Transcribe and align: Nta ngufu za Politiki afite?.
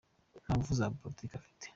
Nta 0.43 0.51
ngufu 0.55 0.73
za 0.79 0.85
Politiki 1.01 1.33
afite?. 1.39 1.65